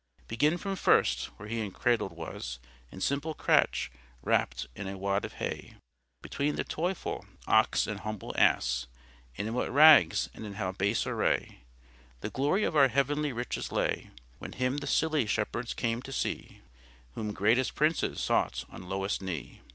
[0.27, 2.57] Beginne from first, where He encradled was
[2.91, 3.91] In simple cratch,
[4.23, 5.75] wrapt in a wad of hay,
[6.23, 8.87] Betweene the toylfull oxe and humble asse,
[9.37, 11.59] And in what rags, and in how base array,
[12.21, 14.09] The glory of our heavenly riches lay,
[14.39, 16.61] When Him the silly shepheards came to see,
[17.13, 19.61] Whom greatest princes sought on lowest knee.